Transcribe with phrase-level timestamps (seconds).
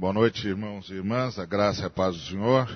[0.00, 2.66] Boa noite, irmãos e irmãs, a graça e a paz do Senhor.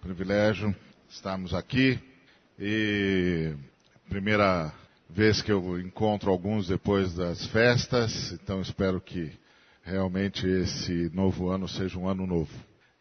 [0.00, 0.74] Privilégio
[1.08, 2.00] estarmos aqui
[2.58, 3.54] e
[4.08, 4.74] primeira
[5.08, 9.30] vez que eu encontro alguns depois das festas, então espero que
[9.84, 12.52] realmente esse novo ano seja um ano novo.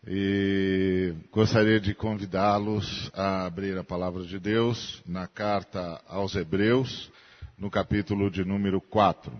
[0.05, 7.11] E gostaria de convidá-los a abrir a palavra de Deus na carta aos Hebreus,
[7.57, 9.33] no capítulo de número 4.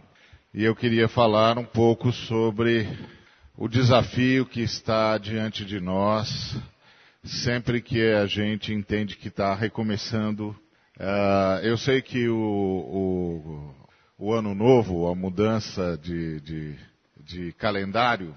[0.55, 2.87] E eu queria falar um pouco sobre
[3.55, 6.55] o desafio que está diante de nós,
[7.23, 10.49] sempre que a gente entende que está recomeçando.
[10.97, 13.75] Uh, eu sei que o, o,
[14.17, 16.75] o, ano novo, a mudança de, de,
[17.19, 18.35] de calendário,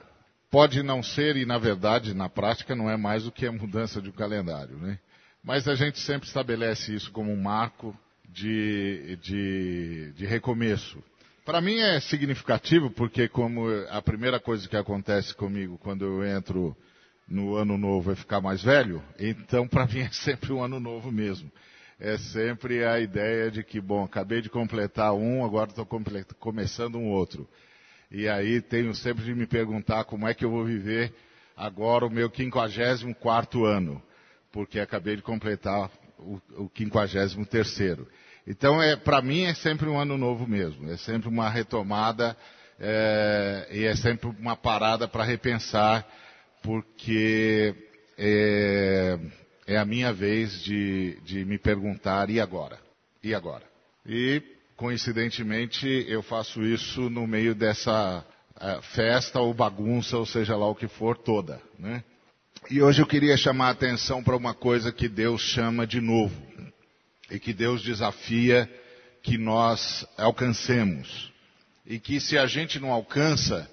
[0.51, 4.01] pode não ser, e na verdade, na prática, não é mais do que a mudança
[4.01, 4.99] de um calendário, né?
[5.43, 7.97] Mas a gente sempre estabelece isso como um marco
[8.29, 11.03] de, de, de recomeço.
[11.47, 16.77] Para mim é significativo porque como a primeira coisa que acontece comigo quando eu entro
[17.29, 21.13] no ano novo é ficar mais velho, então para mim é sempre um ano novo
[21.13, 21.49] mesmo.
[22.01, 25.87] É sempre a ideia de que, bom, acabei de completar um, agora estou
[26.41, 27.49] começando um outro.
[28.11, 31.15] E aí tenho sempre de me perguntar como é que eu vou viver
[31.57, 34.03] agora o meu 54 ano,
[34.51, 38.09] porque acabei de completar o, o 53 terceiro.
[38.47, 40.89] Então, é, para mim, é sempre um ano novo mesmo.
[40.91, 42.37] É sempre uma retomada
[42.79, 46.07] é, e é sempre uma parada para repensar,
[46.63, 47.75] porque
[48.17, 49.19] é,
[49.67, 52.79] é, a minha vez de, de me perguntar, e agora?
[53.23, 53.65] E agora?
[54.07, 54.41] E,
[54.77, 58.25] coincidentemente, eu faço isso no meio dessa
[58.61, 61.61] é, festa ou bagunça, ou seja lá o que for, toda.
[61.77, 62.05] Né?
[62.71, 66.47] E hoje eu queria chamar a atenção para uma coisa que Deus chama de novo
[67.31, 68.71] e que Deus desafia
[69.23, 71.33] que nós alcancemos.
[71.85, 73.71] E que se a gente não alcança,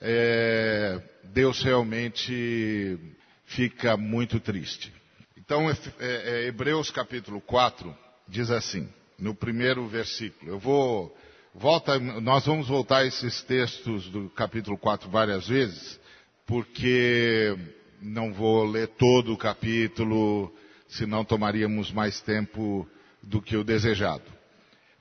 [0.00, 2.98] é, Deus realmente
[3.44, 4.92] fica muito triste.
[5.36, 7.96] Então, é, é, Hebreus capítulo 4
[8.28, 10.50] diz assim, no primeiro versículo.
[10.50, 11.16] Eu vou,
[11.54, 16.00] volta, nós vamos voltar a esses textos do capítulo 4 várias vezes,
[16.46, 17.56] porque
[18.00, 20.52] não vou ler todo o capítulo,
[20.88, 22.88] senão tomaríamos mais tempo
[23.26, 24.24] do que o desejado.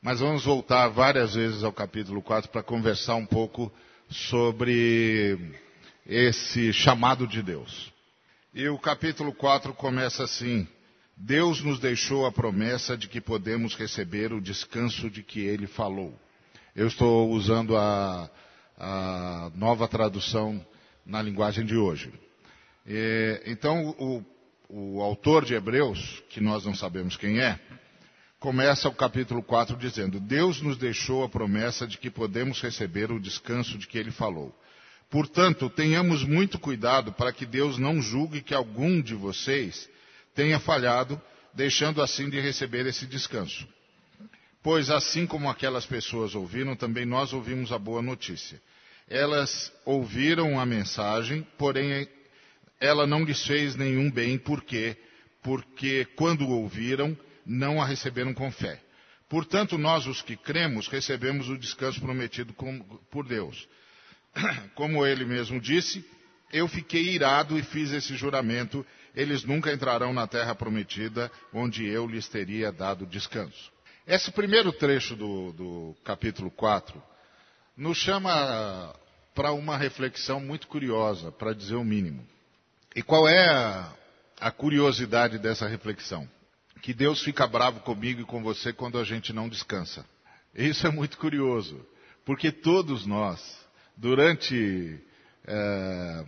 [0.01, 3.71] Mas vamos voltar várias vezes ao capítulo 4 para conversar um pouco
[4.09, 5.53] sobre
[6.05, 7.93] esse chamado de Deus.
[8.53, 10.67] E o capítulo 4 começa assim:
[11.15, 16.13] Deus nos deixou a promessa de que podemos receber o descanso de que ele falou.
[16.75, 18.29] Eu estou usando a,
[18.77, 20.65] a nova tradução
[21.05, 22.11] na linguagem de hoje.
[22.87, 24.23] E, então, o,
[24.69, 27.59] o autor de Hebreus, que nós não sabemos quem é,
[28.45, 33.19] começa o capítulo 4 dizendo: Deus nos deixou a promessa de que podemos receber o
[33.19, 34.55] descanso de que ele falou.
[35.09, 39.89] Portanto, tenhamos muito cuidado para que Deus não julgue que algum de vocês
[40.35, 41.19] tenha falhado,
[41.55, 43.67] deixando assim de receber esse descanso.
[44.61, 48.61] Pois assim como aquelas pessoas ouviram, também nós ouvimos a boa notícia.
[49.09, 52.07] Elas ouviram a mensagem, porém
[52.79, 54.95] ela não lhes fez nenhum bem, por quê?
[55.41, 58.81] Porque quando ouviram, não a receberam com fé.
[59.29, 62.53] Portanto, nós, os que cremos, recebemos o descanso prometido
[63.11, 63.67] por Deus.
[64.75, 66.05] Como ele mesmo disse,
[66.51, 68.85] eu fiquei irado e fiz esse juramento,
[69.15, 73.71] eles nunca entrarão na terra prometida, onde eu lhes teria dado descanso.
[74.05, 77.01] Esse primeiro trecho do, do capítulo 4
[77.75, 78.95] nos chama
[79.33, 82.25] para uma reflexão muito curiosa, para dizer o mínimo.
[82.95, 83.91] E qual é a,
[84.39, 86.29] a curiosidade dessa reflexão?
[86.85, 90.05] Que Deus fica bravo comigo e com você quando a gente não descansa.
[90.53, 91.83] Isso é muito curioso,
[92.23, 93.41] porque todos nós,
[93.97, 94.99] durante
[95.47, 96.25] é,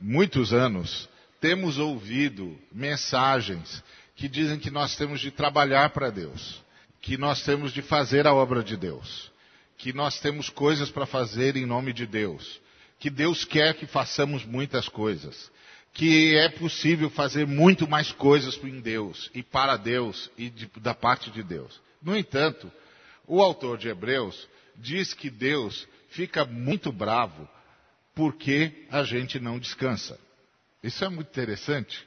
[0.00, 1.06] muitos anos,
[1.38, 3.84] temos ouvido mensagens
[4.16, 6.62] que dizem que nós temos de trabalhar para Deus,
[7.02, 9.30] que nós temos de fazer a obra de Deus,
[9.76, 12.58] que nós temos coisas para fazer em nome de Deus,
[12.98, 15.52] que Deus quer que façamos muitas coisas,
[15.94, 20.92] que é possível fazer muito mais coisas em Deus e para Deus e de, da
[20.92, 21.80] parte de Deus.
[22.02, 22.70] No entanto,
[23.26, 27.48] o autor de Hebreus diz que Deus fica muito bravo
[28.12, 30.18] porque a gente não descansa.
[30.82, 32.04] Isso é muito interessante.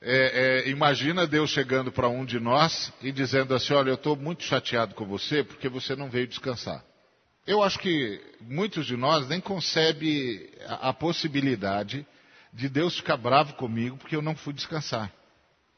[0.00, 4.16] É, é, imagina Deus chegando para um de nós e dizendo assim: Olha, eu estou
[4.16, 6.84] muito chateado com você porque você não veio descansar.
[7.46, 12.04] Eu acho que muitos de nós nem concebem a, a possibilidade
[12.52, 15.10] de Deus ficar bravo comigo porque eu não fui descansar.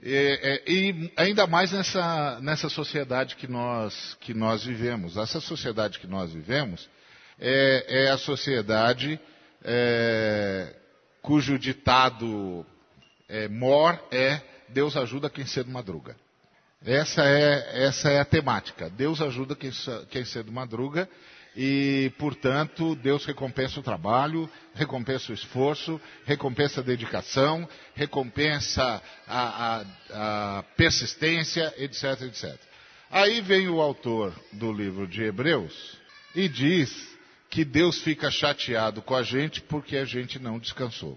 [0.03, 5.17] E, é, e ainda mais nessa, nessa sociedade que nós, que nós vivemos.
[5.17, 6.89] Essa sociedade que nós vivemos
[7.39, 9.19] é, é a sociedade
[9.63, 10.75] é,
[11.23, 12.67] cujo ditado
[13.29, 16.17] é, mor é Deus ajuda quem cedo madruga.
[16.85, 18.91] Essa é, essa é a temática.
[18.91, 19.71] Deus ajuda quem,
[20.11, 21.09] quem cedo madruga
[21.57, 30.59] e, portanto, Deus recompensa o trabalho, recompensa o esforço, recompensa a dedicação, recompensa a, a,
[30.59, 32.59] a persistência, etc, etc.
[33.11, 35.97] Aí vem o autor do livro de Hebreus
[36.35, 37.15] e diz
[37.49, 41.17] que Deus fica chateado com a gente porque a gente não descansou.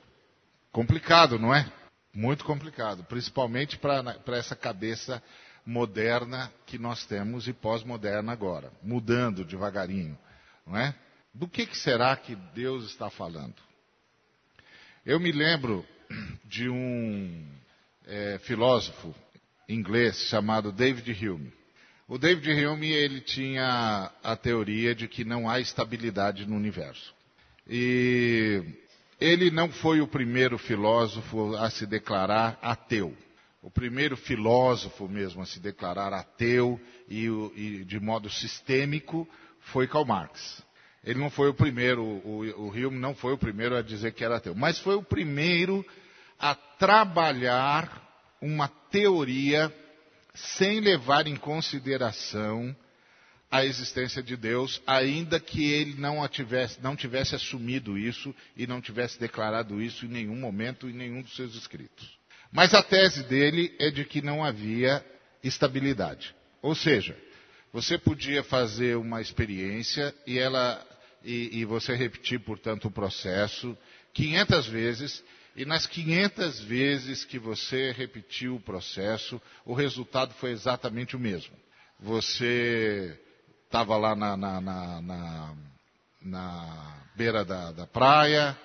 [0.72, 1.66] Complicado, não é?
[2.13, 5.22] Muito complicado, principalmente para essa cabeça
[5.66, 10.18] moderna que nós temos e pós-moderna agora, mudando devagarinho,
[10.68, 10.94] não é?
[11.34, 13.56] Do que, que será que Deus está falando?
[15.06, 15.86] Eu me lembro
[16.46, 17.48] de um
[18.06, 19.16] é, filósofo
[19.69, 21.54] inglês chamado David Hume.
[22.08, 27.13] O David Hume ele tinha a teoria de que não há estabilidade no universo.
[27.68, 28.63] E
[29.20, 33.16] ele não foi o primeiro filósofo a se declarar ateu.
[33.62, 36.80] O primeiro filósofo mesmo a se declarar ateu
[37.10, 37.25] e,
[37.56, 39.28] e de modo sistêmico
[39.72, 40.64] foi Karl Marx.
[41.04, 44.24] Ele não foi o primeiro, o, o Hume não foi o primeiro a dizer que
[44.24, 45.86] era ateu, mas foi o primeiro
[46.40, 48.06] a trabalhar
[48.42, 49.74] uma teoria
[50.34, 52.75] sem levar em consideração
[53.50, 58.81] a existência de Deus, ainda que ele não, tivesse, não tivesse assumido isso e não
[58.81, 62.18] tivesse declarado isso em nenhum momento em nenhum dos seus escritos.
[62.52, 65.04] Mas a tese dele é de que não havia
[65.42, 66.36] estabilidade.
[66.62, 67.18] Ou seja,
[67.72, 70.86] você podia fazer uma experiência e ela
[71.24, 73.78] e, e você repetir, portanto, o processo
[74.14, 75.24] 500 vezes
[75.58, 81.56] e nas 500 vezes que você repetiu o processo, o resultado foi exatamente o mesmo.
[82.00, 83.19] Você
[83.66, 85.56] estava lá na, na, na,
[86.22, 88.56] na, beira da, da, praia,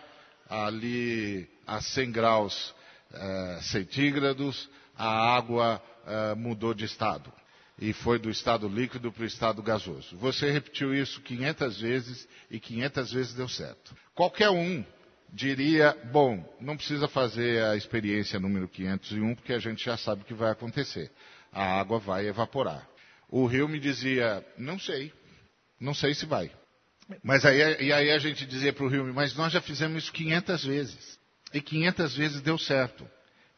[0.51, 2.75] ali a 100 graus
[3.11, 7.33] eh, centígrados, a água eh, mudou de estado.
[7.79, 10.17] E foi do estado líquido para o estado gasoso.
[10.19, 13.97] Você repetiu isso 500 vezes e 500 vezes deu certo.
[14.15, 14.85] Qualquer um
[15.33, 20.25] diria, bom, não precisa fazer a experiência número 501, porque a gente já sabe o
[20.25, 21.11] que vai acontecer.
[21.51, 22.87] A água vai evaporar.
[23.29, 25.13] O rio me dizia, não sei,
[25.81, 26.51] não sei se vai.
[27.23, 30.13] Mas aí, e aí a gente dizia para o rio, mas nós já fizemos isso
[30.13, 31.19] 500 vezes.
[31.53, 33.09] E 500 vezes deu certo.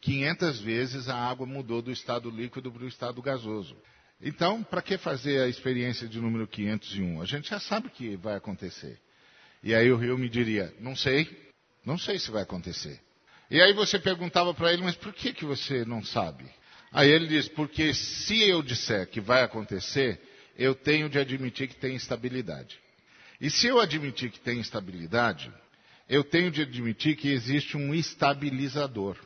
[0.01, 3.75] 500 vezes a água mudou do estado líquido para o estado gasoso.
[4.21, 7.21] Então, para que fazer a experiência de número 501?
[7.21, 8.99] A gente já sabe que vai acontecer.
[9.61, 11.27] E aí o rio me diria, não sei,
[11.85, 12.99] não sei se vai acontecer.
[13.49, 16.45] E aí você perguntava para ele, mas por que, que você não sabe?
[16.91, 20.19] Aí ele diz, porque se eu disser que vai acontecer,
[20.57, 22.79] eu tenho de admitir que tem instabilidade.
[23.39, 25.51] E se eu admitir que tem instabilidade,
[26.07, 29.17] eu tenho de admitir que existe um estabilizador.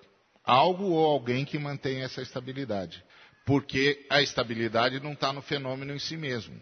[0.44, 3.04] Algo ou alguém que mantém essa estabilidade.
[3.50, 6.54] Porque a estabilidade não está no fenômeno em si mesmo.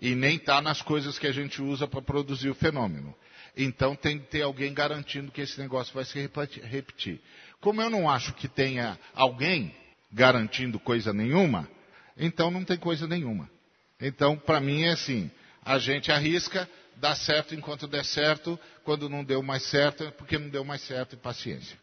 [0.00, 3.12] E nem está nas coisas que a gente usa para produzir o fenômeno.
[3.56, 6.20] Então tem que ter alguém garantindo que esse negócio vai se
[6.62, 7.20] repetir.
[7.60, 9.74] Como eu não acho que tenha alguém
[10.12, 11.68] garantindo coisa nenhuma,
[12.16, 13.50] então não tem coisa nenhuma.
[14.00, 15.28] Então, para mim é assim:
[15.64, 20.38] a gente arrisca, dá certo enquanto der certo, quando não deu mais certo, é porque
[20.38, 21.76] não deu mais certo e paciência.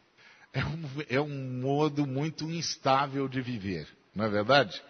[0.54, 4.82] É um, é um modo muito instável de viver, não é verdade?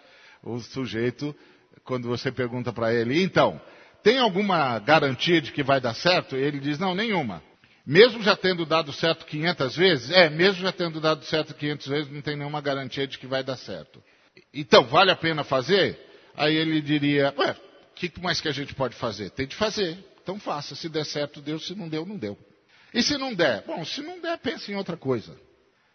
[0.42, 1.36] O sujeito,
[1.84, 3.60] quando você pergunta para ele, então,
[4.02, 6.34] tem alguma garantia de que vai dar certo?
[6.34, 7.42] Ele diz, não, nenhuma.
[7.86, 10.10] Mesmo já tendo dado certo 500 vezes?
[10.10, 13.42] É, mesmo já tendo dado certo 500 vezes, não tem nenhuma garantia de que vai
[13.42, 14.02] dar certo.
[14.52, 15.98] Então, vale a pena fazer?
[16.34, 17.52] Aí ele diria, ué,
[17.90, 19.30] o que mais que a gente pode fazer?
[19.30, 19.98] Tem de fazer.
[20.22, 20.74] Então faça.
[20.74, 21.58] Se der certo, deu.
[21.58, 22.38] Se não deu, não deu.
[22.92, 23.64] E se não der?
[23.66, 25.34] Bom, se não der, pense em outra coisa.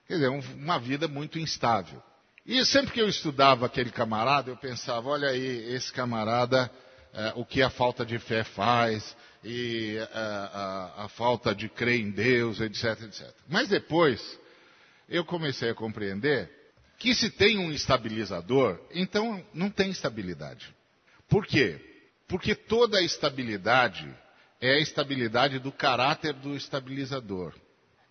[0.07, 2.01] Quer dizer, uma vida muito instável.
[2.45, 6.69] E sempre que eu estudava aquele camarada, eu pensava, olha aí, esse camarada
[7.13, 11.69] é, o que a falta de fé faz, e a, é, a, a falta de
[11.69, 13.29] crer em Deus, etc, etc.
[13.47, 14.39] Mas depois,
[15.07, 16.49] eu comecei a compreender
[16.97, 20.73] que se tem um estabilizador, então não tem estabilidade.
[21.29, 21.79] Por quê?
[22.27, 24.07] Porque toda estabilidade
[24.59, 27.53] é a estabilidade do caráter do estabilizador.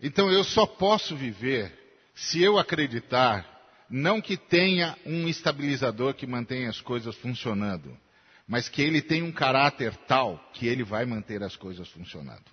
[0.01, 1.73] Então eu só posso viver
[2.15, 3.52] se eu acreditar
[3.93, 7.95] não que tenha um estabilizador que mantenha as coisas funcionando,
[8.49, 12.45] mas que ele tem um caráter tal que ele vai manter as coisas funcionando.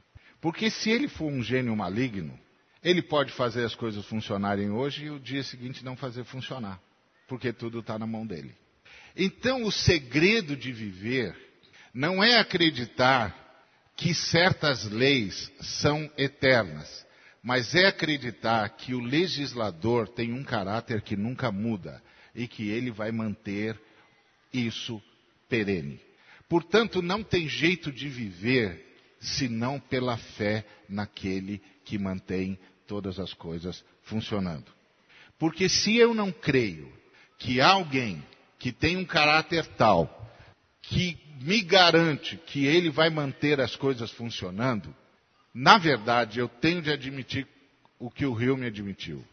[0.42, 2.38] Porque se ele for um gênio maligno,
[2.84, 6.78] ele pode fazer as coisas funcionarem hoje e o dia seguinte não fazer funcionar,
[7.26, 8.54] porque tudo está na mão dele.
[9.16, 11.36] Então, o segredo de viver
[11.94, 13.34] não é acreditar
[13.96, 17.06] que certas leis são eternas,
[17.42, 22.02] mas é acreditar que o legislador tem um caráter que nunca muda
[22.36, 23.80] e que ele vai manter
[24.54, 25.02] isso
[25.48, 26.00] perene.
[26.48, 28.86] Portanto, não tem jeito de viver
[29.20, 34.72] senão pela fé naquele que mantém todas as coisas funcionando.
[35.38, 36.92] Porque se eu não creio
[37.38, 38.24] que alguém
[38.58, 40.16] que tem um caráter tal
[40.82, 44.94] que me garante que ele vai manter as coisas funcionando,
[45.54, 47.48] na verdade eu tenho de admitir
[47.98, 49.24] o que o Rio me admitiu.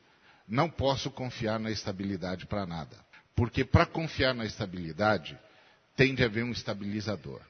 [0.48, 2.96] Não posso confiar na estabilidade para nada.
[3.34, 5.38] Porque para confiar na estabilidade,
[5.94, 7.40] tem de haver um estabilizador.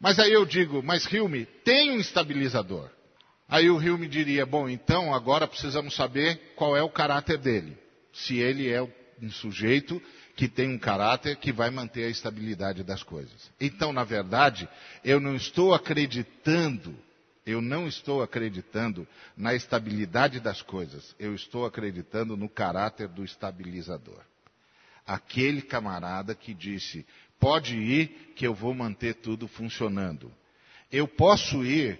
[0.00, 2.90] Mas aí eu digo, mas Hilme, tem um estabilizador.
[3.48, 7.76] Aí o Hilme diria, bom, então agora precisamos saber qual é o caráter dele.
[8.12, 10.02] Se ele é um sujeito
[10.34, 13.50] que tem um caráter que vai manter a estabilidade das coisas.
[13.60, 14.68] Então, na verdade,
[15.04, 16.96] eu não estou acreditando,
[17.44, 19.06] eu não estou acreditando
[19.36, 24.20] na estabilidade das coisas, eu estou acreditando no caráter do estabilizador.
[25.06, 27.04] Aquele camarada que disse,
[27.40, 30.32] pode ir que eu vou manter tudo funcionando.
[30.90, 31.98] Eu posso ir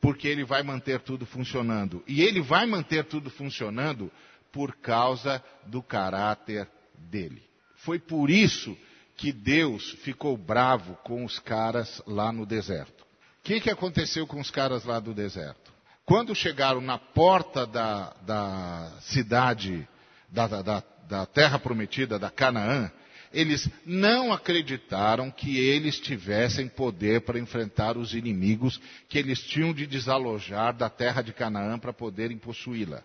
[0.00, 2.02] porque ele vai manter tudo funcionando.
[2.06, 4.10] E ele vai manter tudo funcionando
[4.50, 6.68] por causa do caráter
[7.10, 7.42] dele.
[7.76, 8.76] Foi por isso
[9.16, 13.07] que Deus ficou bravo com os caras lá no deserto.
[13.40, 15.72] O que, que aconteceu com os caras lá do deserto?
[16.04, 19.86] Quando chegaram na porta da, da cidade,
[20.28, 22.90] da, da, da terra prometida, da Canaã,
[23.32, 29.86] eles não acreditaram que eles tivessem poder para enfrentar os inimigos que eles tinham de
[29.86, 33.02] desalojar da terra de Canaã para poderem possuí-la.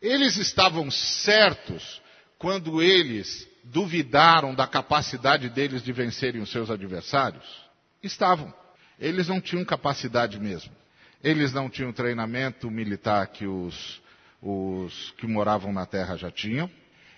[0.00, 2.00] Eles estavam certos
[2.38, 7.44] quando eles duvidaram da capacidade deles de vencerem os seus adversários?
[8.02, 8.54] Estavam.
[8.98, 10.72] Eles não tinham capacidade mesmo.
[11.22, 14.00] Eles não tinham treinamento militar que os,
[14.42, 16.70] os que moravam na terra já tinham.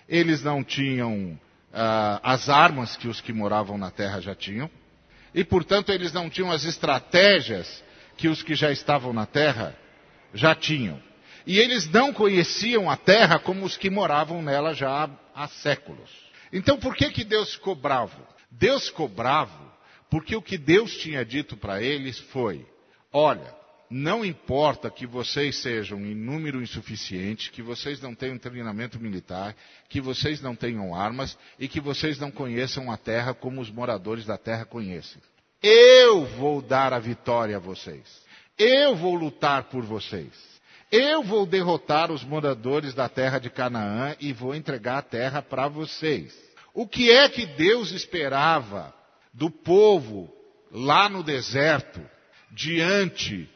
[0.07, 4.69] Eles não tinham uh, as armas que os que moravam na terra já tinham,
[5.33, 7.83] e portanto eles não tinham as estratégias
[8.17, 9.75] que os que já estavam na terra
[10.33, 11.01] já tinham.
[11.45, 15.09] E eles não conheciam a terra como os que moravam nela já há,
[15.43, 16.09] há séculos.
[16.51, 18.19] Então por que, que Deus ficou bravo?
[18.51, 19.68] Deus ficou bravo
[20.09, 22.65] porque o que Deus tinha dito para eles foi:
[23.13, 23.55] olha,
[23.89, 29.55] não importa que vocês sejam em número insuficiente, que vocês não tenham treinamento militar,
[29.87, 34.25] que vocês não tenham armas e que vocês não conheçam a terra como os moradores
[34.25, 35.21] da terra conhecem.
[35.61, 38.03] Eu vou dar a vitória a vocês.
[38.57, 40.31] Eu vou lutar por vocês.
[40.91, 45.67] Eu vou derrotar os moradores da terra de Canaã e vou entregar a terra para
[45.67, 46.33] vocês.
[46.73, 48.93] O que é que Deus esperava
[49.33, 50.33] do povo
[50.71, 52.01] lá no deserto,
[52.51, 53.49] diante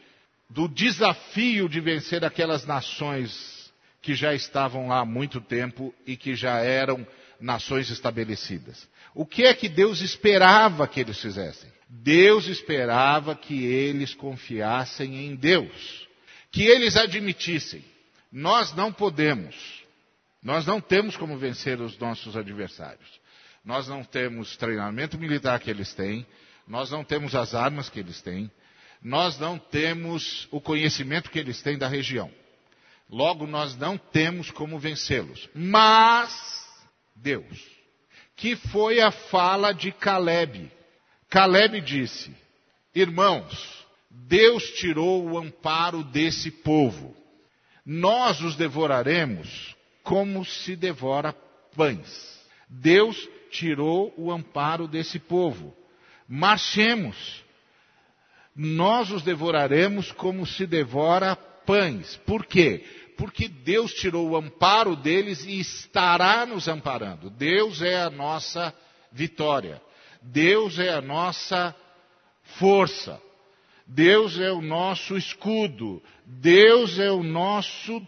[0.50, 6.36] do desafio de vencer aquelas nações que já estavam lá há muito tempo e que
[6.36, 7.08] já eram
[7.40, 8.88] nações estabelecidas.
[9.16, 11.72] O que é que Deus esperava que eles fizessem?
[11.88, 16.08] Deus esperava que eles confiassem em Deus,
[16.52, 17.84] que eles admitissem:
[18.32, 19.84] nós não podemos,
[20.42, 23.22] nós não temos como vencer os nossos adversários,
[23.64, 26.26] nós não temos treinamento militar que eles têm,
[26.68, 28.52] nós não temos as armas que eles têm,
[29.02, 32.32] nós não temos o conhecimento que eles têm da região.
[33.10, 35.50] Logo, nós não temos como vencê-los.
[35.54, 36.34] Mas,
[37.16, 37.62] Deus,
[38.36, 40.72] que foi a fala de Caleb.
[41.30, 42.36] Caleb disse:
[42.96, 47.16] Irmãos, Deus tirou o amparo desse povo.
[47.86, 51.34] Nós os devoraremos como se devora
[51.76, 52.42] pães.
[52.70, 53.18] Deus
[53.54, 55.76] tirou o amparo desse povo.
[56.28, 57.44] Marchemos
[58.56, 62.18] nós os devoraremos como se devora pães.
[62.18, 62.84] Por quê?
[63.18, 67.30] Porque Deus tirou o amparo deles e estará nos amparando.
[67.30, 68.74] Deus é a nossa
[69.12, 69.82] vitória.
[70.22, 71.76] Deus é a nossa
[72.60, 73.20] força.
[73.88, 76.02] Deus é o nosso escudo.
[76.26, 78.06] Deus é o nosso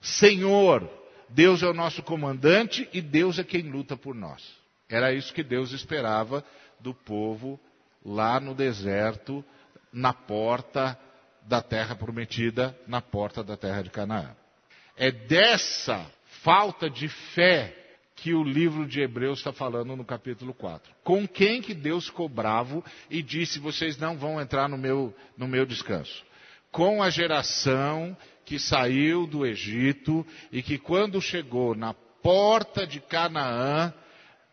[0.00, 0.88] Senhor.
[1.28, 4.65] Deus é o nosso comandante e Deus é quem luta por nós.
[4.88, 6.44] Era isso que Deus esperava
[6.80, 7.58] do povo
[8.04, 9.44] lá no deserto
[9.92, 10.98] na porta
[11.42, 14.36] da terra prometida, na porta da terra de Canaã.
[14.96, 16.10] É dessa
[16.42, 17.74] falta de fé
[18.16, 20.92] que o livro de Hebreus está falando no capítulo 4.
[21.04, 25.46] Com quem que Deus ficou bravo e disse: vocês não vão entrar no meu, no
[25.46, 26.24] meu descanso?
[26.70, 33.92] Com a geração que saiu do Egito e que, quando chegou na porta de Canaã,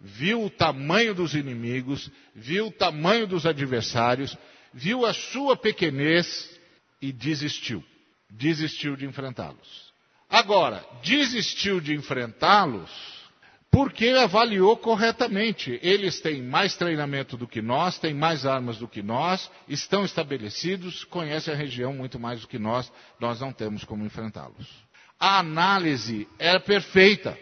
[0.03, 4.37] viu o tamanho dos inimigos, viu o tamanho dos adversários,
[4.73, 6.59] viu a sua pequenez
[7.01, 7.81] e desistiu.
[8.29, 9.93] desistiu de enfrentá-los.
[10.29, 12.91] Agora, desistiu de enfrentá-los
[13.71, 15.79] porque avaliou corretamente.
[15.81, 21.03] Eles têm mais treinamento do que nós, têm mais armas do que nós, estão estabelecidos,
[21.05, 24.67] conhecem a região muito mais do que nós, nós não temos como enfrentá-los.
[25.19, 27.37] A análise é perfeita.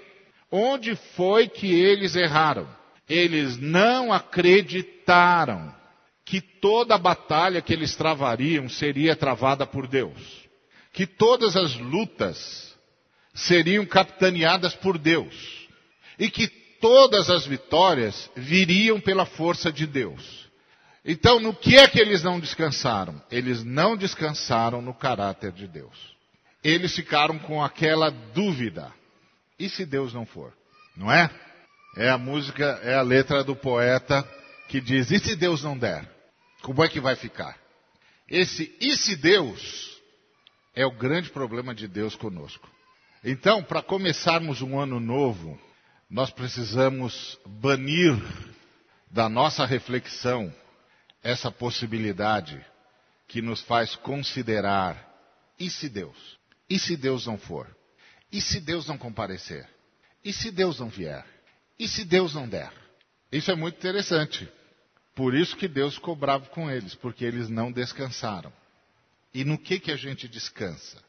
[0.51, 2.67] Onde foi que eles erraram?
[3.07, 5.73] Eles não acreditaram
[6.25, 10.19] que toda a batalha que eles travariam seria travada por Deus.
[10.93, 12.77] Que todas as lutas
[13.33, 15.67] seriam capitaneadas por Deus.
[16.19, 16.47] E que
[16.81, 20.49] todas as vitórias viriam pela força de Deus.
[21.03, 23.21] Então, no que é que eles não descansaram?
[23.31, 25.97] Eles não descansaram no caráter de Deus.
[26.63, 28.93] Eles ficaram com aquela dúvida.
[29.61, 30.51] E se Deus não for?
[30.97, 31.29] Não é?
[31.95, 34.27] É a música, é a letra do poeta
[34.67, 36.09] que diz: E se Deus não der?
[36.63, 37.55] Como é que vai ficar?
[38.27, 40.01] Esse e se Deus
[40.75, 42.67] é o grande problema de Deus conosco.
[43.23, 45.61] Então, para começarmos um ano novo,
[46.09, 48.19] nós precisamos banir
[49.11, 50.51] da nossa reflexão
[51.21, 52.59] essa possibilidade
[53.27, 55.07] que nos faz considerar:
[55.59, 56.17] e se Deus?
[56.67, 57.69] E se Deus não for?
[58.31, 59.67] E se Deus não comparecer?
[60.23, 61.25] E se Deus não vier?
[61.77, 62.71] E se Deus não der?
[63.31, 64.49] Isso é muito interessante.
[65.15, 68.53] Por isso que Deus ficou bravo com eles, porque eles não descansaram.
[69.33, 71.01] E no que, que a gente descansa?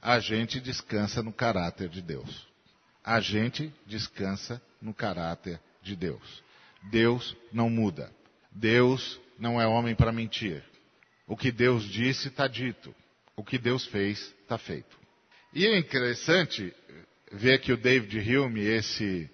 [0.00, 2.46] A gente descansa no caráter de Deus.
[3.04, 6.42] A gente descansa no caráter de Deus.
[6.90, 8.10] Deus não muda.
[8.50, 10.62] Deus não é homem para mentir.
[11.26, 12.94] O que Deus disse está dito.
[13.36, 14.99] O que Deus fez está feito.
[15.52, 16.72] E é interessante
[17.32, 19.28] ver que o David Hume, esse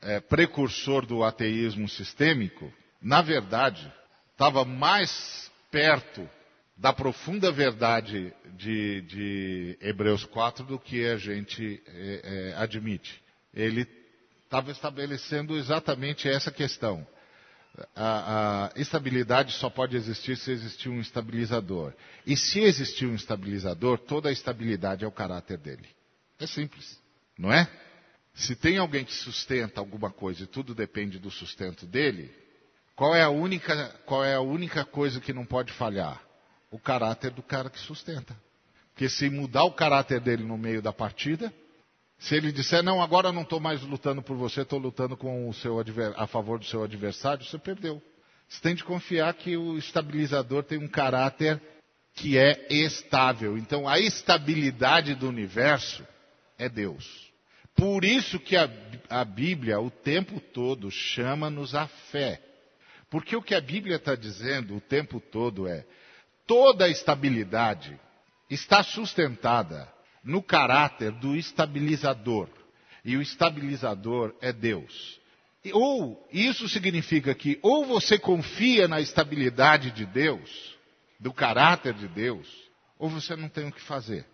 [0.00, 3.90] é, precursor do ateísmo sistêmico, na verdade,
[4.32, 6.28] estava mais perto
[6.76, 12.20] da profunda verdade de, de, Hebreus 4 do que a gente é,
[12.52, 13.22] é, admite.
[13.52, 13.86] Ele
[14.44, 17.06] estava estabelecendo exatamente essa questão.
[17.94, 21.94] A, a, estabilidade só pode existir se existir um estabilizador.
[22.26, 25.88] E se existir um estabilizador, toda a estabilidade é o caráter dele.
[26.38, 26.98] É simples,
[27.38, 27.70] não é?
[28.34, 32.32] Se tem alguém que sustenta alguma coisa e tudo depende do sustento dele,
[32.94, 36.22] qual é a única, qual é a única coisa que não pode falhar?
[36.70, 38.36] O caráter do cara que sustenta.
[38.92, 41.52] Porque se mudar o caráter dele no meio da partida,
[42.20, 45.54] se ele disser, não, agora não estou mais lutando por você, estou lutando com o
[45.54, 45.82] seu
[46.16, 48.00] a favor do seu adversário, você perdeu.
[48.46, 51.60] Você tem de confiar que o estabilizador tem um caráter
[52.14, 53.56] que é estável.
[53.56, 56.06] Então, a estabilidade do universo
[56.58, 57.32] é Deus.
[57.74, 58.68] Por isso que a,
[59.08, 62.38] a Bíblia, o tempo todo, chama-nos a fé.
[63.08, 65.86] Porque o que a Bíblia está dizendo o tempo todo é:
[66.46, 67.98] toda estabilidade
[68.50, 69.90] está sustentada
[70.22, 72.48] no caráter do estabilizador.
[73.04, 75.18] E o estabilizador é Deus.
[75.72, 80.76] Ou isso significa que ou você confia na estabilidade de Deus,
[81.18, 82.48] do caráter de Deus,
[82.98, 84.26] ou você não tem o que fazer,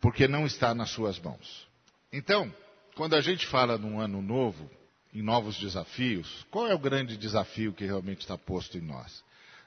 [0.00, 1.66] porque não está nas suas mãos.
[2.12, 2.52] Então,
[2.94, 4.70] quando a gente fala num ano novo,
[5.12, 9.22] em novos desafios, qual é o grande desafio que realmente está posto em nós?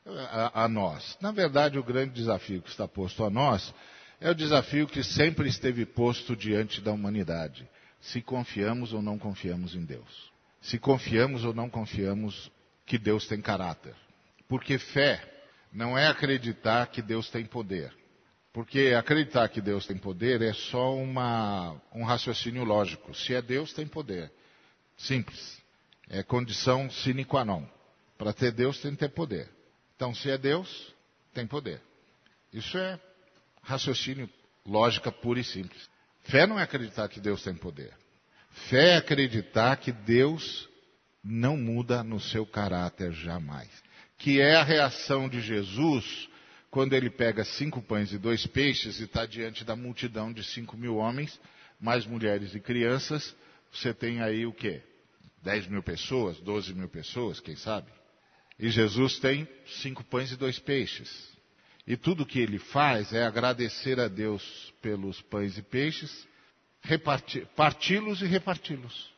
[0.06, 1.18] A, a, nós.
[1.20, 3.74] Na verdade, o grande desafio que está posto a nós
[4.20, 7.68] é o desafio que sempre esteve posto diante da humanidade.
[8.00, 10.32] Se confiamos ou não confiamos em Deus.
[10.62, 12.52] Se confiamos ou não confiamos
[12.86, 13.96] que Deus tem caráter.
[14.48, 15.22] Porque fé
[15.72, 17.94] não é acreditar que Deus tem poder.
[18.54, 23.14] Porque acreditar que Deus tem poder é só uma, um raciocínio lógico.
[23.14, 24.32] Se é Deus, tem poder.
[24.98, 25.62] Simples.
[26.10, 27.68] É condição sine qua non.
[28.18, 29.48] Para ter Deus tem que ter poder.
[29.96, 30.92] Então, se é Deus,
[31.34, 31.80] tem poder.
[32.52, 33.00] Isso é
[33.68, 34.30] raciocínio,
[34.66, 35.90] lógica pura e simples.
[36.24, 37.94] Fé não é acreditar que Deus tem poder.
[38.70, 40.68] Fé é acreditar que Deus
[41.24, 43.70] não muda no seu caráter jamais.
[44.18, 46.30] Que é a reação de Jesus
[46.72, 50.78] quando ele pega cinco pães e dois peixes e está diante da multidão de cinco
[50.78, 51.40] mil homens,
[51.80, 53.36] mais mulheres e crianças,
[53.72, 54.82] você tem aí o quê?
[55.44, 57.92] 10 mil pessoas, 12 mil pessoas, quem sabe?
[58.60, 59.48] E Jesus tem
[59.82, 61.37] cinco pães e dois peixes.
[61.88, 66.28] E tudo que ele faz é agradecer a Deus pelos pães e peixes,
[67.56, 69.10] parti-los e reparti-los.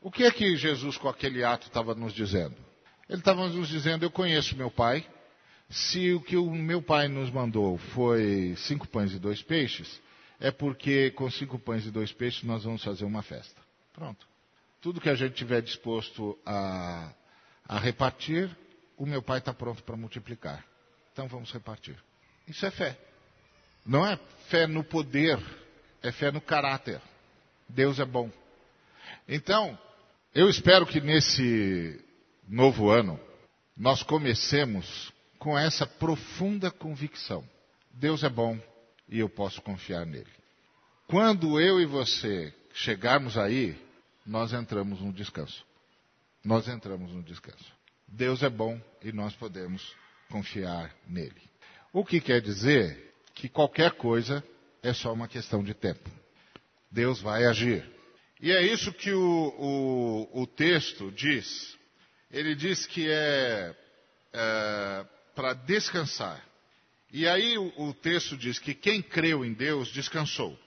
[0.00, 2.54] O que é que Jesus, com aquele ato, estava nos dizendo?
[3.08, 5.04] Ele estava nos dizendo: Eu conheço meu pai.
[5.68, 10.00] Se o que o meu pai nos mandou foi cinco pães e dois peixes,
[10.38, 13.60] é porque com cinco pães e dois peixes nós vamos fazer uma festa.
[13.92, 14.24] Pronto.
[14.80, 17.12] Tudo que a gente tiver disposto a,
[17.66, 18.54] a repartir,
[18.96, 20.62] o meu pai está pronto para multiplicar.
[21.14, 21.96] Então vamos repartir.
[22.48, 22.98] Isso é fé.
[23.86, 25.38] Não é fé no poder,
[26.02, 27.00] é fé no caráter.
[27.68, 28.28] Deus é bom.
[29.28, 29.78] Então,
[30.34, 32.04] eu espero que nesse
[32.48, 33.18] novo ano
[33.76, 37.48] nós comecemos com essa profunda convicção.
[37.92, 38.60] Deus é bom
[39.08, 40.30] e eu posso confiar nele.
[41.06, 43.80] Quando eu e você chegarmos aí,
[44.26, 45.64] nós entramos no descanso.
[46.44, 47.72] Nós entramos no descanso.
[48.08, 49.94] Deus é bom e nós podemos
[50.30, 51.42] confiar nele.
[51.92, 54.42] O que quer dizer que qualquer coisa
[54.82, 56.10] é só uma questão de tempo.
[56.90, 57.84] Deus vai agir.
[58.40, 61.76] E é isso que o, o, o texto diz.
[62.30, 63.74] Ele diz que é,
[64.32, 66.44] é para descansar.
[67.12, 70.58] E aí o, o texto diz que quem creu em Deus descansou.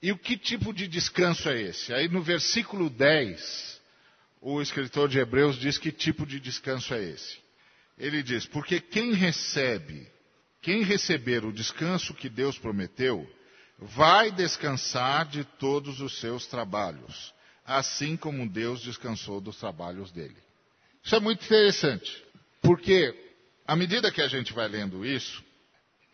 [0.00, 1.92] E o que tipo de descanso é esse?
[1.92, 3.80] Aí no versículo 10,
[4.40, 7.38] o escritor de Hebreus diz que tipo de descanso é esse.
[7.98, 10.06] Ele diz: Porque quem recebe,
[10.62, 13.28] quem receber o descanso que Deus prometeu,
[13.78, 17.32] vai descansar de todos os seus trabalhos,
[17.64, 20.36] assim como Deus descansou dos trabalhos dele.
[21.02, 22.24] Isso é muito interessante,
[22.60, 23.14] porque
[23.66, 25.44] à medida que a gente vai lendo isso,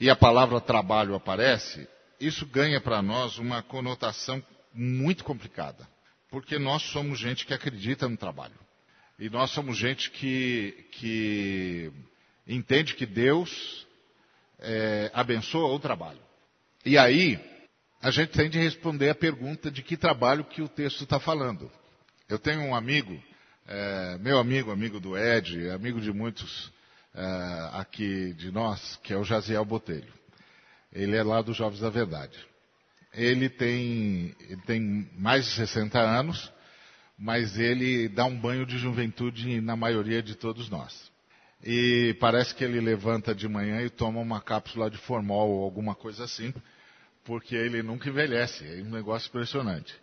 [0.01, 1.89] e a palavra trabalho aparece,
[2.21, 5.89] isso ganha para nós uma conotação muito complicada.
[6.31, 8.59] Porque nós somos gente que acredita no trabalho.
[9.19, 11.93] E nós somos gente que, que
[12.47, 13.87] entende que Deus
[14.59, 16.21] é, abençoa o trabalho.
[16.85, 17.39] E aí,
[18.03, 21.71] a gente tem de responder a pergunta de que trabalho que o texto está falando.
[22.29, 23.23] Eu tenho um amigo,
[23.67, 26.73] é, meu amigo, amigo do Ed, amigo de muitos
[27.15, 30.13] é, aqui de nós, que é o Jaziel Botelho.
[30.93, 32.37] Ele é lá dos Jovens da Verdade.
[33.13, 36.53] Ele tem, ele tem mais de 60 anos,
[37.19, 41.13] mas ele dá um banho de juventude na maioria de todos nós.
[41.63, 45.95] E parece que ele levanta de manhã e toma uma cápsula de formol ou alguma
[45.95, 46.53] coisa assim,
[47.25, 48.67] porque ele nunca envelhece.
[48.67, 49.95] É um negócio impressionante.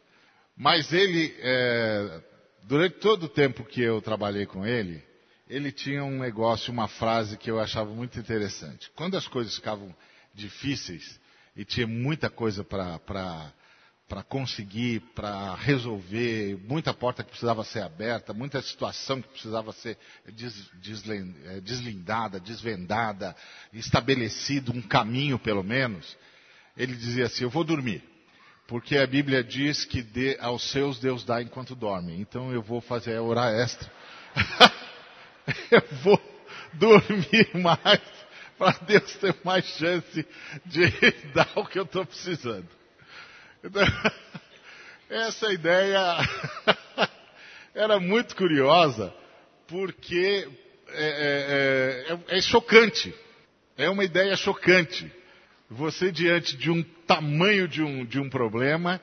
[0.57, 2.21] Mas ele, é,
[2.63, 5.03] durante todo o tempo que eu trabalhei com ele,
[5.47, 8.89] ele tinha um negócio, uma frase que eu achava muito interessante.
[8.95, 9.93] Quando as coisas ficavam
[10.33, 11.19] difíceis
[11.55, 13.53] e tinha muita coisa para
[14.23, 20.69] conseguir, para resolver, muita porta que precisava ser aberta, muita situação que precisava ser des,
[21.45, 23.35] é, deslindada, desvendada,
[23.71, 26.17] estabelecido um caminho pelo menos
[26.75, 28.03] ele dizia assim: Eu vou dormir,
[28.67, 32.19] porque a Bíblia diz que de, aos seus Deus dá enquanto dorme.
[32.19, 33.89] Então eu vou fazer a hora extra.
[35.69, 36.21] eu vou
[36.73, 38.01] dormir mais
[38.57, 40.25] para Deus ter mais chance
[40.65, 40.89] de
[41.33, 42.80] dar o que eu estou precisando.
[43.63, 43.81] Então,
[45.09, 46.17] essa ideia
[47.75, 49.13] era muito curiosa,
[49.67, 50.47] porque
[50.89, 53.13] é, é, é, é chocante.
[53.77, 55.11] É uma ideia chocante
[55.69, 58.99] você diante de um tamanho de um, de um problema,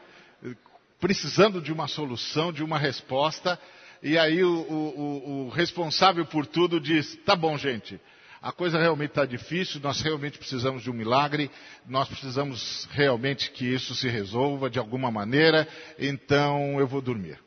[1.01, 3.59] precisando de uma solução, de uma resposta,
[4.03, 7.99] e aí o, o, o responsável por tudo diz: tá bom, gente,
[8.41, 11.51] a coisa realmente está difícil, nós realmente precisamos de um milagre,
[11.87, 15.67] nós precisamos realmente que isso se resolva de alguma maneira,
[15.99, 17.39] então eu vou dormir.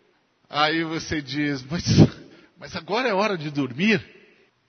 [0.49, 1.83] Aí você diz: mas,
[2.57, 4.03] mas agora é hora de dormir?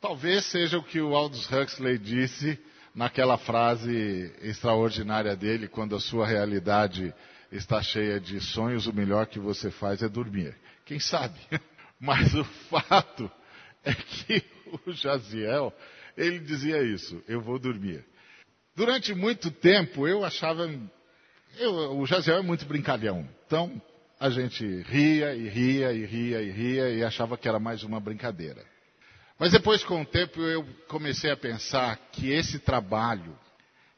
[0.01, 2.59] Talvez seja o que o Aldous Huxley disse
[2.95, 7.13] naquela frase extraordinária dele, quando a sua realidade
[7.51, 10.57] está cheia de sonhos, o melhor que você faz é dormir.
[10.85, 11.39] Quem sabe?
[12.01, 13.31] Mas o fato
[13.85, 14.45] é que
[14.87, 15.73] o Jaziel,
[16.17, 18.05] ele dizia isso, eu vou dormir.
[18.75, 20.69] Durante muito tempo eu achava,
[21.59, 23.81] eu, o Jaziel é muito brincalhão, então
[24.19, 28.01] a gente ria e ria e ria e ria e achava que era mais uma
[28.01, 28.65] brincadeira.
[29.39, 33.37] Mas depois, com o tempo, eu comecei a pensar que esse trabalho,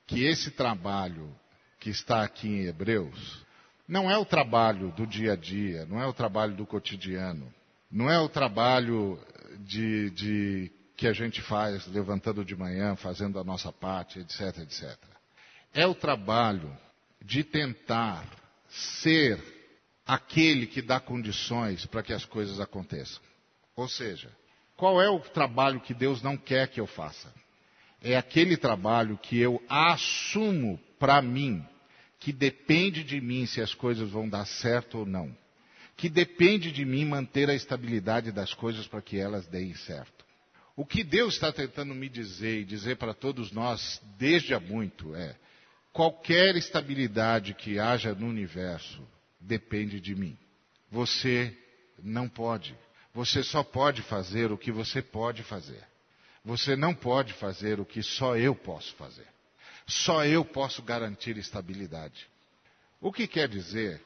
[0.06, 1.34] que esse trabalho
[1.78, 3.44] que está aqui em Hebreus,
[3.86, 7.52] não é o trabalho do dia a dia, não é o trabalho do cotidiano,
[7.90, 9.20] não é o trabalho
[9.60, 14.96] de, de que a gente faz levantando de manhã, fazendo a nossa parte, etc, etc.
[15.72, 16.76] É o trabalho
[17.20, 18.24] de tentar
[18.68, 19.40] ser
[20.06, 23.20] aquele que dá condições para que as coisas aconteçam.
[23.74, 24.30] Ou seja,
[24.76, 27.32] qual é o trabalho que Deus não quer que eu faça?
[28.00, 31.64] É aquele trabalho que eu assumo para mim,
[32.20, 35.34] que depende de mim se as coisas vão dar certo ou não.
[35.96, 40.13] Que depende de mim manter a estabilidade das coisas para que elas deem certo.
[40.76, 45.14] O que Deus está tentando me dizer e dizer para todos nós desde há muito
[45.14, 45.36] é:
[45.92, 49.06] qualquer estabilidade que haja no universo
[49.38, 50.36] depende de mim.
[50.90, 51.56] Você
[52.02, 52.76] não pode
[53.14, 55.86] você só pode fazer o que você pode fazer.
[56.44, 59.26] Você não pode fazer o que só eu posso fazer.
[59.86, 62.26] Só eu posso garantir estabilidade.
[63.00, 64.02] O que quer dizer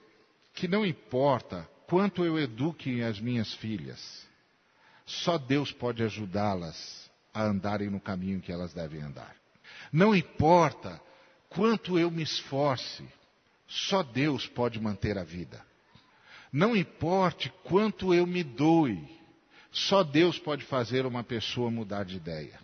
[0.52, 4.27] que não importa quanto eu eduque as minhas filhas,
[5.08, 9.34] só Deus pode ajudá-las a andarem no caminho que elas devem andar.
[9.90, 11.00] Não importa
[11.48, 13.02] quanto eu me esforce,
[13.66, 15.64] só Deus pode manter a vida.
[16.52, 19.02] Não importe quanto eu me doe,
[19.72, 22.58] só Deus pode fazer uma pessoa mudar de ideia.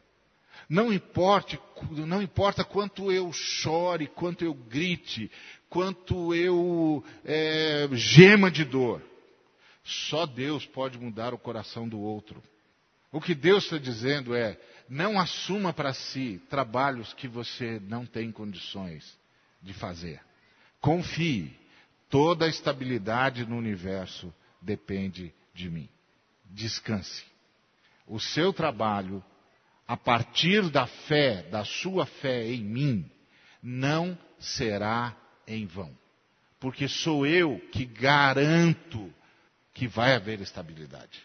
[0.68, 1.58] Não, importe,
[1.90, 5.30] não importa quanto eu chore, quanto eu grite,
[5.70, 9.02] quanto eu é, gema de dor,
[9.84, 12.42] só Deus pode mudar o coração do outro.
[13.12, 18.32] O que Deus está dizendo é: não assuma para si trabalhos que você não tem
[18.32, 19.16] condições
[19.62, 20.20] de fazer.
[20.80, 21.56] Confie,
[22.08, 25.88] toda a estabilidade no universo depende de mim.
[26.46, 27.24] Descanse.
[28.06, 29.22] O seu trabalho,
[29.86, 33.10] a partir da fé, da sua fé em mim,
[33.62, 35.16] não será
[35.46, 35.96] em vão.
[36.58, 39.12] Porque sou eu que garanto
[39.74, 41.20] que vai haver estabilidade,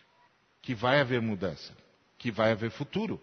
[0.62, 1.72] que vai haver mudança,
[2.18, 3.22] que vai haver futuro.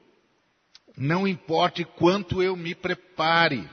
[0.96, 3.68] Não importe quanto eu me prepare,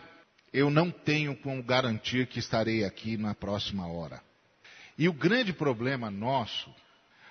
[0.52, 4.22] eu não tenho como garantir que estarei aqui na próxima hora.
[4.98, 6.74] E o grande problema nosso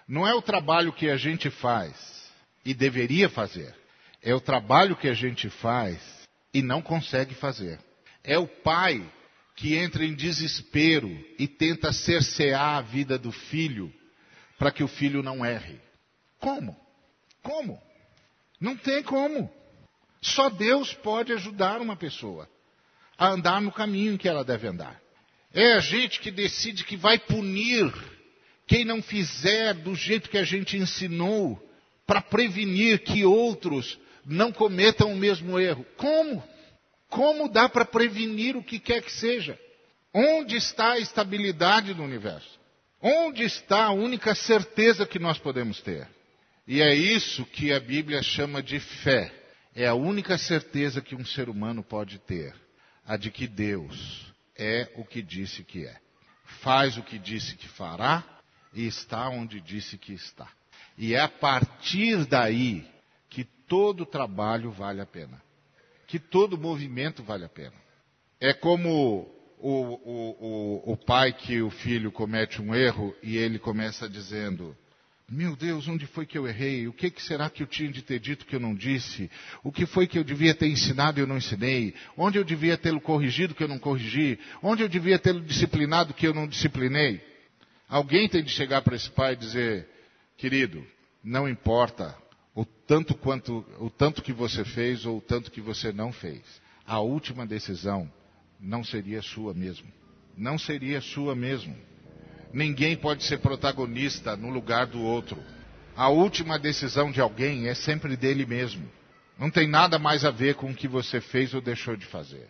[0.07, 2.31] não é o trabalho que a gente faz
[2.65, 3.75] e deveria fazer,
[4.23, 5.99] é o trabalho que a gente faz
[6.55, 7.79] e não consegue fazer.
[8.23, 9.05] É o pai
[9.57, 11.09] que entra em desespero
[11.39, 13.93] e tenta cercear a vida do filho
[14.63, 15.81] para que o filho não erre.
[16.39, 16.77] Como?
[17.43, 17.83] Como?
[18.61, 19.53] Não tem como.
[20.21, 22.49] Só Deus pode ajudar uma pessoa
[23.19, 25.03] a andar no caminho que ela deve andar.
[25.53, 27.93] É a gente que decide que vai punir
[28.65, 31.61] quem não fizer do jeito que a gente ensinou
[32.07, 35.85] para prevenir que outros não cometam o mesmo erro.
[35.97, 36.41] Como?
[37.09, 39.59] Como dá para prevenir o que quer que seja?
[40.15, 42.62] Onde está a estabilidade do universo?
[43.03, 46.09] Onde está a única certeza que nós podemos ter?
[46.69, 49.35] E é isso que a Bíblia chama de fé.
[49.75, 52.55] É a única certeza que um ser humano pode ter.
[53.05, 55.97] A de que Deus é o que disse que é.
[56.61, 58.23] Faz o que disse que fará
[58.73, 60.49] e está onde disse que está.
[60.97, 62.87] E é a partir daí
[63.29, 65.43] que todo trabalho vale a pena.
[66.07, 67.75] Que todo movimento vale a pena.
[68.39, 74.09] É como o, o, o pai que o filho comete um erro e ele começa
[74.09, 74.77] dizendo:
[75.31, 76.89] meu Deus, onde foi que eu errei?
[76.89, 79.31] O que, que, será que eu tinha de ter dito que eu não disse?
[79.63, 81.95] O que foi que eu devia ter ensinado e eu não ensinei?
[82.17, 84.39] Onde eu devia tê-lo corrigido que eu não corrigi?
[84.63, 87.21] Onde eu devia tê-lo disciplinado que eu não disciplinei?
[87.89, 89.89] Alguém tem de chegar para esse pai e dizer,
[90.37, 90.85] querido,
[91.23, 92.17] não importa
[92.55, 96.43] o tanto quanto, o tanto que você fez ou o tanto que você não fez.
[96.85, 98.11] A última decisão
[98.63, 99.93] não seria sua mesmo.
[100.39, 101.77] Não seria sua mesmo.
[102.53, 105.43] Ninguém pode ser protagonista no lugar do outro.
[105.97, 108.89] A última decisão de alguém é sempre dele mesmo.
[109.39, 112.49] Não tem nada mais a ver com o que você fez ou deixou de fazer.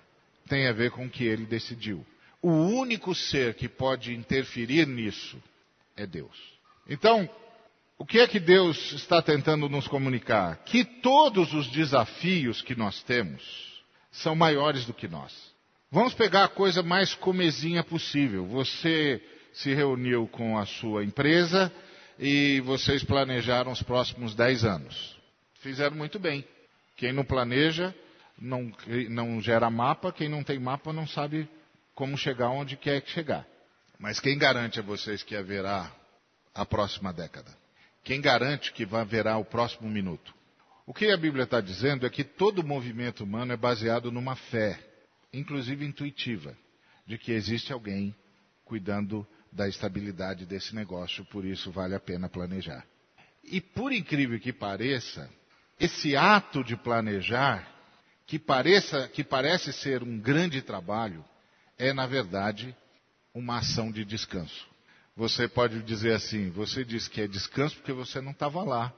[0.49, 2.05] Tem a ver com o que ele decidiu.
[2.43, 5.43] O único ser que pode interferir nisso
[5.97, 6.37] é Deus.
[6.89, 7.29] Então,
[7.97, 10.57] o que é que Deus está tentando nos comunicar?
[10.65, 13.43] Que todos os desafios que nós temos
[14.11, 15.52] são maiores do que nós.
[15.93, 18.47] Vamos pegar a coisa mais comezinha possível.
[18.47, 21.71] Você se reuniu com a sua empresa
[22.19, 25.21] e vocês planejaram os próximos 10 anos.
[25.61, 26.47] Fizeram muito bem.
[26.97, 27.95] Quem não planeja
[28.41, 28.73] não,
[29.11, 31.47] não gera mapa, quem não tem mapa não sabe
[31.95, 33.47] como chegar onde quer chegar.
[33.99, 35.93] Mas quem garante a vocês que haverá
[36.55, 37.55] a próxima década?
[38.03, 40.33] Quem garante que haverá o próximo minuto?
[40.87, 44.92] O que a Bíblia está dizendo é que todo movimento humano é baseado numa fé
[45.33, 46.57] inclusive intuitiva,
[47.07, 48.15] de que existe alguém
[48.65, 52.87] cuidando da estabilidade desse negócio, por isso vale a pena planejar.
[53.45, 55.29] E por incrível que pareça,
[55.79, 57.69] esse ato de planejar,
[58.27, 61.25] que, pareça, que parece ser um grande trabalho,
[61.77, 62.75] é na verdade
[63.35, 64.67] uma ação de descanso.
[65.17, 68.93] Você pode dizer assim, você diz que é descanso porque você não estava lá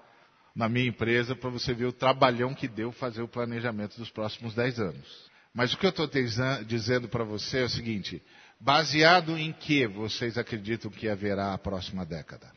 [0.55, 4.55] na minha empresa para você ver o trabalhão que deu fazer o planejamento dos próximos
[4.55, 5.31] 10 anos.
[5.55, 6.11] Mas o que eu estou
[6.67, 8.21] dizendo para você é o seguinte:
[8.61, 12.51] baseado em que vocês acreditam que haverá a próxima década?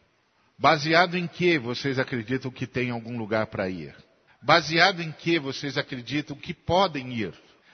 [0.58, 3.96] Baseado em que vocês acreditam que tem algum lugar para ir?
[4.42, 7.34] Baseado em que vocês acreditam que podem ir?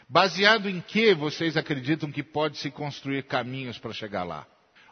[0.10, 4.46] Baseado em que vocês acreditam que pode se construir caminhos para chegar lá?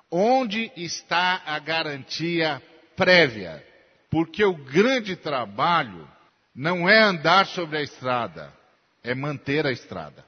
[0.10, 2.62] Onde está a garantia
[2.96, 3.66] prévia?
[4.10, 6.08] Porque o grande trabalho
[6.56, 8.54] não é andar sobre a estrada,
[9.04, 10.26] é manter a estrada.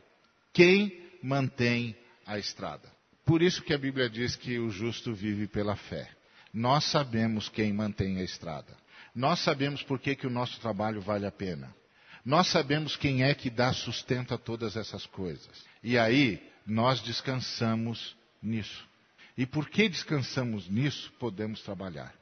[0.51, 2.91] Quem mantém a estrada?
[3.25, 6.09] Por isso que a Bíblia diz que o justo vive pela fé.
[6.53, 8.75] Nós sabemos quem mantém a estrada.
[9.15, 11.73] Nós sabemos por que, que o nosso trabalho vale a pena.
[12.25, 15.65] Nós sabemos quem é que dá sustento a todas essas coisas.
[15.83, 18.87] E aí, nós descansamos nisso.
[19.37, 22.13] E porque descansamos nisso, podemos trabalhar.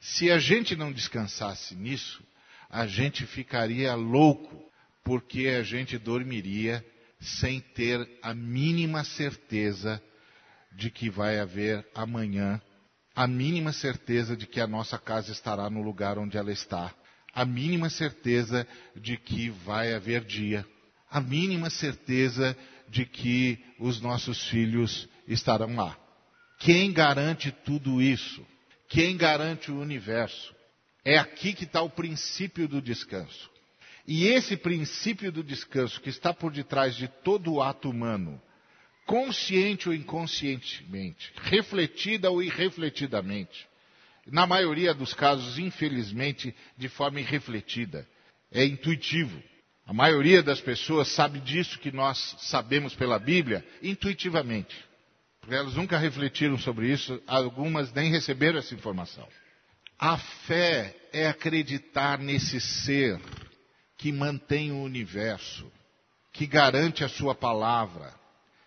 [0.00, 2.22] Se a gente não descansasse nisso,
[2.70, 4.70] a gente ficaria louco,
[5.04, 6.84] porque a gente dormiria
[7.20, 10.02] sem ter a mínima certeza
[10.72, 12.60] de que vai haver amanhã,
[13.14, 16.94] a mínima certeza de que a nossa casa estará no lugar onde ela está,
[17.34, 20.66] a mínima certeza de que vai haver dia,
[21.10, 22.56] a mínima certeza
[22.88, 25.96] de que os nossos filhos estarão lá.
[26.58, 28.46] Quem garante tudo isso?
[28.88, 30.54] Quem garante o universo?
[31.04, 33.50] É aqui que está o princípio do descanso.
[34.06, 38.40] E esse princípio do descanso que está por detrás de todo o ato humano,
[39.06, 43.66] consciente ou inconscientemente, refletida ou irrefletidamente,
[44.26, 48.06] na maioria dos casos, infelizmente, de forma irrefletida,
[48.50, 49.42] é intuitivo.
[49.84, 54.76] A maioria das pessoas sabe disso que nós sabemos pela Bíblia intuitivamente.
[55.40, 59.26] Porque elas nunca refletiram sobre isso, algumas nem receberam essa informação.
[59.98, 63.20] A fé é acreditar nesse ser
[64.02, 65.70] que mantém o universo,
[66.32, 68.12] que garante a sua palavra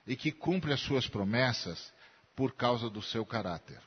[0.08, 1.91] e que cumpre as suas promessas
[2.38, 3.82] por causa do seu caráter.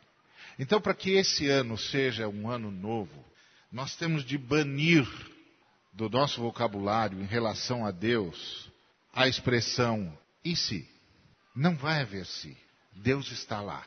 [0.59, 3.25] Então, para que esse ano seja um ano novo,
[3.73, 5.09] nós temos de banir
[5.91, 8.71] do nosso vocabulário em relação a Deus
[9.15, 10.13] a expressão
[10.45, 10.87] e se.
[11.57, 12.55] Não vai haver se.
[12.93, 13.87] Deus está lá.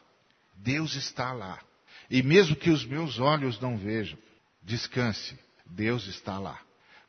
[0.56, 1.62] Deus está lá.
[2.10, 4.17] E mesmo que os meus olhos não vejam,
[4.63, 5.38] descanse.
[5.63, 6.60] Deus está lá.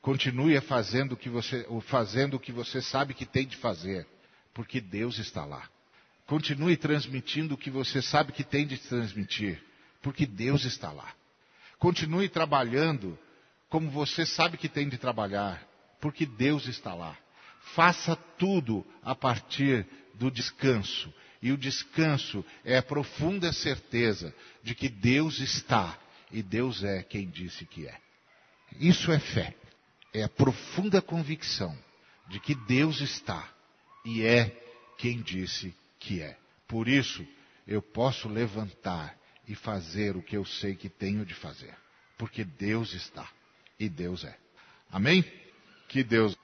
[0.03, 4.05] Continue fazendo o que você, fazendo o que você sabe que tem de fazer,
[4.53, 5.69] porque Deus está lá.
[6.27, 9.63] Continue transmitindo o que você sabe que tem de transmitir,
[10.03, 11.15] porque Deus está lá.
[11.79, 13.17] Continue trabalhando
[13.69, 15.65] como você sabe que tem de trabalhar,
[16.01, 17.17] porque Deus está lá.
[17.75, 21.15] Faça tudo a partir do descanso.
[21.41, 24.35] E o descanso é a profunda certeza
[24.65, 25.97] de que Deus está
[26.31, 27.97] e Deus é quem disse que é.
[28.81, 29.62] Isso é fé.
[30.13, 31.77] É a profunda convicção
[32.29, 33.49] de que Deus está
[34.05, 34.51] e é
[34.99, 36.37] quem disse que é.
[36.69, 37.27] Por isso,
[37.67, 39.17] eu posso levantar
[39.49, 41.75] e fazer o que eu sei que tenho de fazer,
[42.17, 43.29] porque Deus está
[43.79, 44.37] e Deus é.
[44.91, 45.25] Amém?
[45.89, 46.37] Que Deus